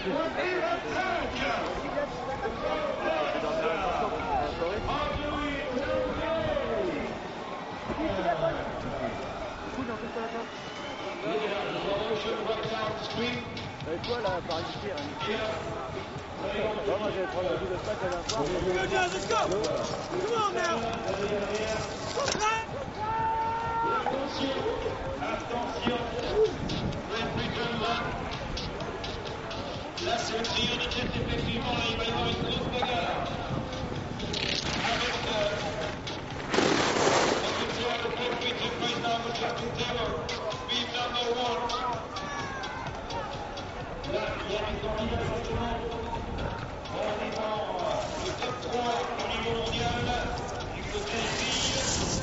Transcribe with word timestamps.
Attention, 0.00 0.16
attention. 0.16 1.60
Là. 30.04 30.16
C'est 30.16 30.32
de 30.32 30.38
effectivement. 30.38 31.72
Va 31.72 32.04
avoir 32.06 32.26
une 32.26 32.40
grosse. 32.42 32.68
Avec 34.80 35.14
euh, 35.28 35.50
le 37.34 37.52
victoire 37.60 37.98
de 38.00 38.08
le 48.24 48.30
top 48.40 48.56
3 48.62 48.80
au 49.18 49.26
niveau 49.28 49.52
mondial. 49.64 50.04
Du 50.76 50.82
côté 50.90 51.12
des 51.12 51.30
filles. 51.36 52.22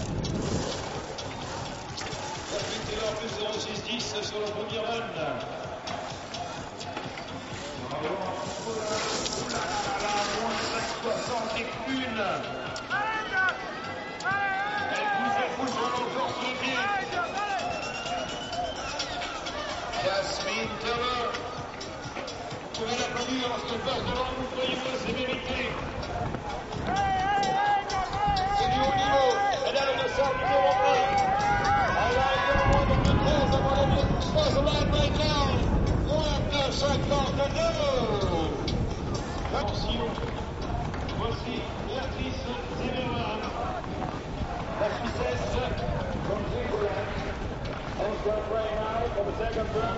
Captain 2.51 2.81
Taylor 2.89 3.11
plus 3.19 3.33
0,610 3.37 4.21
sur 4.23 4.39
le 4.39 4.45
premier 4.45 4.79
run. 4.79 5.05
Jasmine 20.03 20.69
Taylor. 20.79 21.31
Vous 22.15 22.83
pouvez 22.83 22.97
l'applaudir 22.97 23.49
parce 23.49 23.63
qu'elle 23.63 23.79
passe 23.79 24.03
devant 24.05 24.29
vous, 24.37 24.47
croyez-moi, 24.55 24.91
c'est 25.05 25.13
mérité. 25.13 25.59
C'est 28.57 28.69
du 28.71 28.79
haut 28.79 28.95
niveau. 28.95 29.29
Elle 29.67 29.77
a 29.77 29.85
le 29.85 29.93
message 30.01 30.35
numéro 30.43 30.69
1. 30.69 30.95
Elle 32.09 32.17
arrive 32.17 32.55
au 32.55 32.67
moins 32.71 32.85
dans 32.87 33.01
le 33.01 33.03
13 33.03 33.53
avant 33.53 33.75
la 33.75 33.85
minute 33.87 34.19
3 34.21 34.51
sur 34.51 34.63
la 34.63 34.71
right 34.71 35.17
now. 35.17 35.66
Moins 36.79 36.93
de 36.93 37.03
52. 37.09 37.61
Attention. 39.55 40.05
Voici 41.17 41.61
Béatrice 41.87 42.45
Zimmermann. 42.77 43.41
La 44.79 44.89
Suissesse. 44.97 45.57
From 46.27 46.41
Switzerland. 46.51 47.09
On 47.99 48.11
start 48.21 48.43
right 48.53 48.75
now 48.75 49.01
for 49.15 49.23
the 49.25 49.33
second 49.39 49.67
run. 49.75 49.97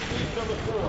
Speed 0.00 0.28
number 0.34 0.58
four. 0.64 0.86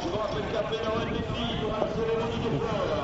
Je 0.00 0.08
vous 0.08 0.16
rappelle 0.16 0.46
qu'après 0.50 0.80
la 0.82 0.90
reine 0.90 1.12
des 1.12 1.24
filles, 1.34 1.56
il 1.56 1.60
y 1.60 1.66
une 1.66 1.92
cérémonie 1.94 2.42
de 2.42 2.50
fleurs. 2.58 3.03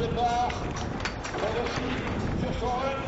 départ. 0.00 0.48
Elle 1.36 1.58
aussi 1.64 1.90
sur 2.40 2.52
son 2.60 2.66
run. 2.66 3.00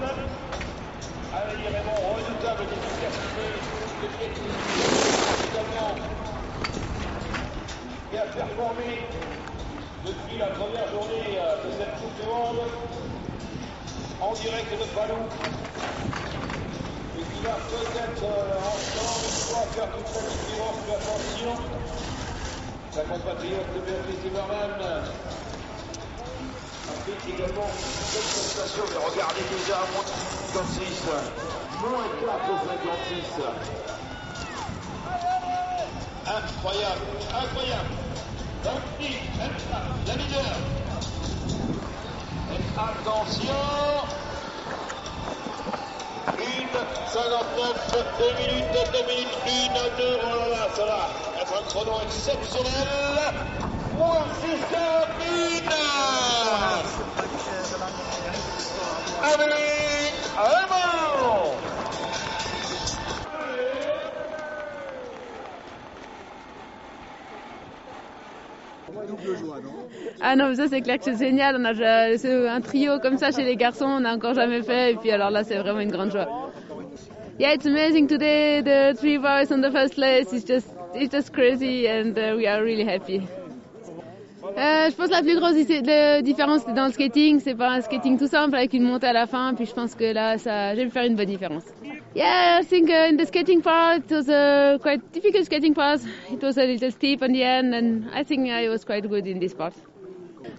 Amélie 1.34 1.68
Raymond, 1.68 2.00
redoutable 2.14 2.64
d'efficacité, 2.68 3.46
de 4.02 4.08
technique, 4.20 4.62
également, 5.48 5.94
qui 8.10 8.18
a 8.18 8.26
performé 8.26 8.90
depuis 10.04 10.38
la 10.38 10.46
première 10.48 10.88
journée 10.88 11.41
euh, 12.28 12.68
cette 14.12 14.22
en 14.22 14.32
direct 14.34 14.70
de 14.72 14.86
Palou 14.94 15.22
et 17.18 17.22
qui 17.22 17.40
va 17.42 17.56
peut-être 17.68 18.24
euh, 18.24 18.58
ensemble 18.58 19.24
une 19.24 19.42
fois 19.50 19.64
faire 19.74 19.90
toute 19.90 20.14
la 20.14 20.22
différence 20.30 20.78
de 20.86 20.92
attention. 20.92 21.54
Sa 22.92 23.02
compatriote 23.02 23.70
de 23.74 23.80
Béatrice 23.80 24.20
Zimmermann 24.22 24.76
a 24.80 25.02
fait 27.04 27.20
également 27.32 27.66
belle 27.66 28.28
prestation 28.30 28.84
mais 28.90 29.00
regardez 29.10 29.44
déjà 29.56 29.78
moins 29.92 30.08
56 30.52 31.08
moins 31.80 32.06
4 32.20 32.38
56 33.10 33.42
incroyable. 36.26 37.06
Incroyable 37.34 37.90
Danti, 38.64 39.16
la 40.06 40.14
leader. 40.14 40.56
Attention. 42.76 43.54
Une 46.38 46.68
59, 47.12 47.94
2 48.18 48.24
minutes, 48.42 48.66
2 48.92 48.98
minutes, 49.06 49.38
1, 49.46 49.96
2, 49.98 50.18
oh 50.22 50.26
là 50.26 50.48
là, 50.48 50.68
ça 50.74 50.84
va 50.84 51.08
être 51.40 51.54
un 51.58 51.64
chrono 51.68 52.00
exceptionnel. 52.02 52.88
Moins 53.96 54.26
6 54.40 54.74
1. 54.74 56.31
Ah 70.32 70.36
non, 70.36 70.48
mais 70.48 70.54
ça 70.54 70.66
c'est 70.66 70.80
clair 70.80 70.96
que 70.96 71.04
c'est 71.04 71.18
génial. 71.18 71.56
On 71.60 71.64
a 71.66 72.16
c'est 72.16 72.48
un 72.48 72.62
trio 72.62 72.98
comme 73.00 73.18
ça 73.18 73.32
chez 73.32 73.44
les 73.44 73.54
garçons, 73.54 73.84
on 73.84 74.00
n'a 74.00 74.14
encore 74.14 74.32
jamais 74.32 74.62
fait. 74.62 74.92
Et 74.92 74.96
puis 74.96 75.10
alors 75.10 75.28
là, 75.30 75.44
c'est 75.44 75.58
vraiment 75.58 75.80
une 75.80 75.90
grande 75.90 76.10
joie. 76.10 76.26
Yeah, 77.38 77.52
it's 77.52 77.66
amazing 77.66 78.06
today. 78.06 78.62
The 78.62 78.96
three 78.98 79.18
boys 79.18 79.52
on 79.52 79.60
the 79.60 79.70
first 79.70 79.94
place. 79.94 80.32
It's 80.32 80.46
just, 80.46 80.68
it's 80.94 81.12
just 81.12 81.34
crazy, 81.34 81.86
and 81.86 82.16
uh, 82.16 82.34
we 82.34 82.46
are 82.46 82.62
really 82.62 82.88
happy. 82.88 83.20
Euh, 84.56 84.88
je 84.88 84.96
pense 84.96 85.08
que 85.08 85.12
la 85.12 85.20
plus 85.20 85.36
grosse 85.36 85.54
différence 86.24 86.64
dans 86.66 86.86
le 86.86 86.92
skating, 86.92 87.38
c'est 87.38 87.54
pas 87.54 87.68
un 87.68 87.82
skating 87.82 88.18
tout 88.18 88.26
simple 88.26 88.54
avec 88.54 88.72
une 88.72 88.84
montée 88.84 89.08
à 89.08 89.12
la 89.12 89.26
fin, 89.26 89.52
puis 89.54 89.66
je 89.66 89.74
pense 89.74 89.94
que 89.94 90.14
là 90.14 90.38
ça, 90.38 90.74
j'ai 90.74 90.84
pu 90.84 90.90
faire 90.90 91.04
une 91.04 91.14
bonne 91.14 91.26
différence. 91.26 91.64
Yeah, 92.14 92.60
I 92.60 92.64
think 92.64 92.88
uh, 92.88 93.10
in 93.10 93.16
the 93.18 93.26
skating 93.26 93.60
part 93.60 93.98
it 93.98 94.10
was 94.10 94.30
a 94.30 94.78
quite 94.80 95.02
difficult 95.12 95.44
skating 95.44 95.74
part. 95.74 96.00
It 96.30 96.42
was 96.42 96.56
a 96.56 96.64
little 96.64 96.90
steep 96.90 97.22
on 97.22 97.32
the 97.32 97.42
end, 97.42 97.74
and 97.74 98.04
I 98.14 98.24
think 98.24 98.48
I 98.48 98.68
was 98.70 98.82
quite 98.84 99.06
good 99.06 99.26
in 99.26 99.38
this 99.38 99.52
part. 99.52 99.74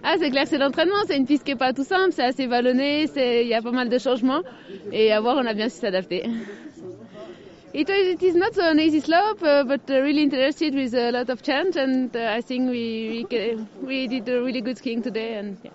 Ah, 0.02 0.16
c'est 0.18 0.30
clair, 0.30 0.46
c'est 0.46 0.58
l'entraînement, 0.58 1.02
c'est 1.06 1.16
une 1.16 1.26
piste 1.26 1.44
qui 1.44 1.52
est 1.52 1.56
pas 1.56 1.72
tout 1.72 1.84
simple, 1.84 2.12
c'est 2.12 2.24
assez 2.24 2.46
vallonné, 2.46 3.06
c'est, 3.06 3.42
il 3.42 3.48
y 3.48 3.54
a 3.54 3.62
pas 3.62 3.70
mal 3.70 3.88
de 3.88 3.98
changements, 3.98 4.42
et 4.92 5.12
à 5.12 5.20
voir, 5.20 5.36
on 5.36 5.46
a 5.46 5.54
bien 5.54 5.68
su 5.68 5.78
s'adapter. 5.80 6.24
It, 7.74 7.88
it 7.90 8.22
is 8.22 8.34
not 8.36 8.56
an 8.58 8.78
easy 8.78 9.00
slope, 9.00 9.42
uh, 9.42 9.64
but 9.64 9.90
uh, 9.90 10.00
really 10.00 10.22
interested 10.22 10.74
with 10.74 10.94
a 10.94 11.10
lot 11.10 11.28
of 11.28 11.42
challenge, 11.42 11.76
and 11.76 12.14
uh, 12.14 12.32
I 12.36 12.40
think 12.40 12.70
we, 12.70 13.26
we 13.28 13.66
we 13.82 14.06
did 14.06 14.28
a 14.28 14.40
really 14.44 14.60
good 14.60 14.78
skiing 14.78 15.02
today, 15.02 15.34
and 15.34 15.56
yeah. 15.64 15.72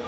Il 0.00 0.04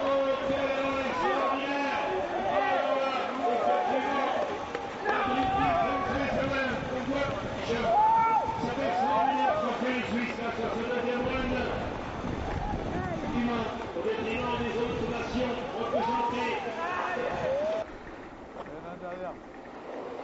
Oh, 0.00 0.34
quel 0.48 0.64
élan 0.64 0.94
extraordinaire 1.04 1.98
Oh, 3.30 3.54
effectivement, 3.58 4.30
la 5.06 5.18
British 5.28 5.74
from 5.82 6.00
Switzerland, 6.08 6.74
on 6.94 7.02
voit 7.10 7.28
que 7.66 7.80
cet 8.62 8.78
extraordinaire 8.88 9.54
trophée 9.58 10.00
suisse 10.10 10.34
grâce 10.38 10.60
à 10.62 10.68
ce 10.74 10.80
deuxième 10.88 11.22
round. 11.28 11.54
Effectivement, 13.18 13.64
au 13.96 14.00
détriment 14.02 14.56
des 14.62 14.74
autres 14.78 15.06
nations 15.10 15.54
représentées. 15.78 16.58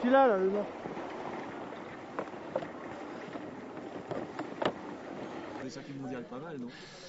Celui-là, 0.05 0.29
là, 0.29 0.37
le 0.37 0.51
pas 6.29 6.39
mal, 6.45 6.59
non? 6.59 6.67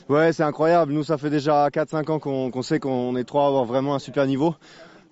Ouais, 0.08 0.32
c'est 0.32 0.44
incroyable. 0.44 0.94
Nous, 0.94 1.04
ça 1.04 1.18
fait 1.18 1.30
déjà 1.30 1.68
4-5 1.68 2.10
ans 2.10 2.20
qu'on 2.20 2.52
qu'on 2.52 2.62
sait 2.62 2.80
qu'on 2.80 3.18
est 3.18 3.26
trois 3.26 3.44
à 3.44 3.48
avoir 3.48 3.66
vraiment 3.66 3.96
un 3.96 4.00
super 4.00 4.26
niveau. 4.26 4.56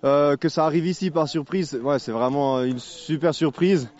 Euh, 0.04 0.36
que 0.36 0.48
ça 0.48 0.64
arrive 0.64 0.86
ici 0.86 1.10
par 1.10 1.28
surprise, 1.28 1.78
ouais, 1.82 1.98
c'est 1.98 2.12
vraiment 2.12 2.62
une 2.62 2.78
super 2.78 3.34
surprise. 3.34 3.90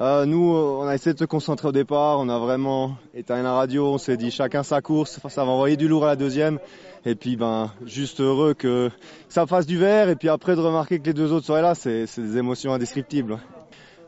Euh, 0.00 0.24
nous, 0.24 0.54
on 0.54 0.86
a 0.86 0.94
essayé 0.94 1.12
de 1.12 1.18
se 1.18 1.24
concentrer 1.24 1.68
au 1.68 1.72
départ. 1.72 2.18
On 2.18 2.28
a 2.28 2.38
vraiment 2.38 2.96
éteint 3.14 3.42
la 3.42 3.52
radio. 3.52 3.86
On 3.86 3.98
s'est 3.98 4.16
dit 4.16 4.30
chacun 4.30 4.62
sa 4.62 4.80
course. 4.80 5.20
Ça 5.28 5.44
va 5.44 5.50
envoyer 5.50 5.76
du 5.76 5.88
lourd 5.88 6.04
à 6.04 6.08
la 6.08 6.16
deuxième. 6.16 6.58
Et 7.04 7.14
puis, 7.14 7.36
ben, 7.36 7.70
juste 7.84 8.20
heureux 8.20 8.54
que 8.54 8.90
ça 9.28 9.46
fasse 9.46 9.66
du 9.66 9.78
vert. 9.78 10.08
Et 10.08 10.16
puis 10.16 10.28
après, 10.28 10.56
de 10.56 10.60
remarquer 10.60 10.98
que 10.98 11.04
les 11.06 11.12
deux 11.12 11.32
autres 11.32 11.46
seraient 11.46 11.62
là, 11.62 11.74
c'est 11.74 12.06
des 12.18 12.38
émotions 12.38 12.72
indescriptibles. 12.72 13.38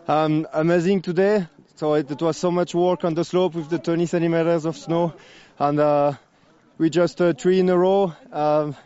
Um, 0.08 0.46
amazing 0.52 1.00
today. 1.00 1.46
So 1.76 1.96
it, 1.96 2.10
it 2.10 2.20
was 2.22 2.36
so 2.36 2.50
much 2.50 2.74
work 2.74 3.04
on 3.04 3.14
the 3.14 3.24
slope 3.24 3.54
with 3.54 3.68
the 3.68 3.78
20 3.78 4.06
centimeters 4.06 4.64
of 4.64 4.76
snow, 4.76 5.12
and 5.58 5.80
uh, 5.80 6.12
we 6.78 6.88
just 6.88 7.20
uh, 7.20 7.32
three 7.32 7.58
in 7.58 7.68
a 7.68 7.76
row. 7.76 8.12
Um, 8.30 8.76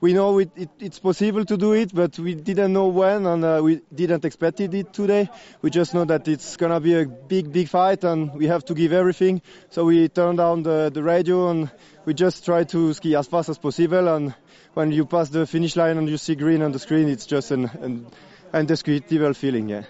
we 0.00 0.12
know 0.12 0.38
it, 0.38 0.50
it, 0.56 0.70
it's 0.80 0.98
possible 0.98 1.44
to 1.44 1.56
do 1.56 1.72
it, 1.72 1.94
but 1.94 2.18
we 2.18 2.34
didn't 2.34 2.72
know 2.72 2.88
when, 2.88 3.26
and 3.26 3.44
uh, 3.44 3.60
we 3.62 3.80
didn't 3.94 4.24
expect 4.24 4.60
it 4.60 4.92
today. 4.92 5.28
We 5.62 5.70
just 5.70 5.94
know 5.94 6.04
that 6.04 6.28
it's 6.28 6.56
gonna 6.56 6.80
be 6.80 6.94
a 6.94 7.06
big, 7.06 7.52
big 7.52 7.68
fight, 7.68 8.04
and 8.04 8.34
we 8.34 8.46
have 8.46 8.64
to 8.66 8.74
give 8.74 8.92
everything. 8.92 9.42
So 9.70 9.86
we 9.86 10.08
turned 10.08 10.38
down 10.38 10.62
the, 10.62 10.90
the 10.92 11.02
radio, 11.02 11.50
and 11.50 11.70
we 12.04 12.14
just 12.14 12.44
try 12.44 12.64
to 12.64 12.92
ski 12.92 13.16
as 13.16 13.26
fast 13.26 13.48
as 13.48 13.58
possible. 13.58 14.08
And 14.08 14.34
when 14.74 14.92
you 14.92 15.06
pass 15.06 15.28
the 15.30 15.46
finish 15.46 15.76
line 15.76 15.98
and 15.98 16.08
you 16.08 16.18
see 16.18 16.34
green 16.34 16.62
on 16.62 16.72
the 16.72 16.78
screen, 16.78 17.08
it's 17.08 17.26
just 17.26 17.50
an, 17.50 17.64
an 17.80 18.06
indescribable 18.52 19.34
feeling. 19.34 19.68
Yeah. 19.68 19.84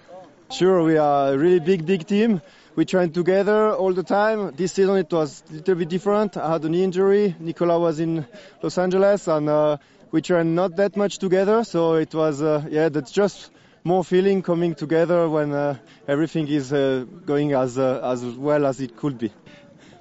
Sure, 0.51 0.85
we 0.85 0.99
are 0.99 1.33
a 1.33 1.39
really 1.39 1.59
big, 1.59 1.85
big 1.87 2.07
team. 2.07 2.41
We 2.77 2.85
train 2.85 3.13
together 3.13 3.73
all 3.73 3.93
the 3.93 4.03
time. 4.03 4.53
This 4.57 4.73
season 4.73 4.97
it 4.97 5.13
was 5.13 5.45
a 5.49 5.53
little 5.53 5.77
bit 5.77 5.89
different. 5.89 6.37
I 6.37 6.51
had 6.53 6.65
a 6.65 6.69
knee 6.69 6.83
injury. 6.83 7.37
Nicola 7.39 7.79
was 7.79 8.01
in 8.01 8.27
Los 8.63 8.79
Angeles 8.79 9.29
and 9.29 9.49
uh, 9.49 9.77
we 10.11 10.23
train 10.23 10.57
not 10.57 10.75
that 10.77 10.97
much 10.97 11.19
together. 11.19 11.63
So 11.63 11.95
it 11.95 12.13
was, 12.13 12.43
uh, 12.43 12.67
yeah, 12.69 12.89
that's 12.89 13.13
just 13.13 13.53
more 13.85 14.03
feeling 14.03 14.43
coming 14.43 14.75
together 14.75 15.29
when 15.29 15.53
uh, 15.53 15.77
everything 16.09 16.49
is 16.49 16.73
uh, 16.73 17.05
going 17.25 17.53
as, 17.53 17.79
uh, 17.79 18.01
as 18.03 18.25
well 18.25 18.67
as 18.67 18.81
it 18.81 18.97
could 18.97 19.19
be. 19.19 19.31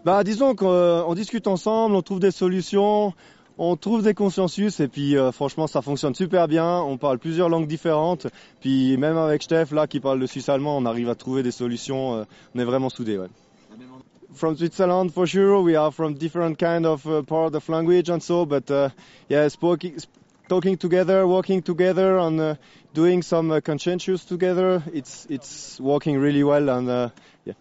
Bah, 0.04 0.24
disons 0.24 0.56
qu'on 0.56 1.14
discute 1.14 1.48
ensemble, 1.48 1.96
on 1.96 2.02
trouve 2.02 2.20
des 2.20 2.32
solutions, 2.32 3.14
on 3.58 3.76
trouve 3.76 4.04
des 4.04 4.14
consensus 4.14 4.80
et 4.80 4.88
puis 4.88 5.18
euh, 5.18 5.32
franchement 5.32 5.68
ça 5.68 5.82
fonctionne 5.82 6.16
super 6.16 6.48
bien. 6.48 6.80
On 6.82 6.98
parle 6.98 7.20
plusieurs 7.20 7.50
langues 7.50 7.68
différentes. 7.68 8.28
Puis 8.62 8.98
même 8.98 9.18
avec 9.18 9.44
Steph 9.44 9.68
là 9.72 9.88
qui 9.88 10.00
parle 10.00 10.20
le 10.20 10.28
suisse 10.28 10.50
allemand, 10.50 10.78
on 10.78 10.86
arrive 10.86 11.10
à 11.10 11.16
trouver 11.16 11.44
des 11.44 11.52
solutions. 11.52 12.16
euh, 12.16 12.24
on 12.56 12.60
est 12.60 12.66
vraiment 12.66 12.90
soudés. 12.90 13.18
Ouais. 13.18 13.28
From 14.34 14.58
Switzerland 14.58 15.12
for 15.12 15.28
sure, 15.28 15.62
we 15.62 15.76
are 15.76 15.92
from 15.92 16.16
different 16.16 16.58
kind 16.58 16.86
of 16.86 17.06
uh, 17.06 17.22
part 17.22 17.54
of 17.54 17.70
language 17.70 18.10
and 18.10 18.20
so, 18.20 18.46
but 18.48 18.72
uh, 18.72 18.90
yeah, 19.30 19.48
spoking, 19.48 20.00
sp- 20.02 20.10
talking 20.50 20.76
together, 20.76 21.28
working 21.28 21.62
together, 21.62 22.18
and 22.18 22.40
uh, 22.40 22.56
doing 22.96 23.22
some 23.22 23.52
uh, 23.52 23.62
conscientious 23.62 24.26
together, 24.26 24.82
it's 24.92 25.28
it's 25.30 25.80
working 25.80 26.18
really 26.20 26.44
well 26.44 26.68
and 26.70 26.90
uh, 26.90 27.10
yeah. 27.46 27.54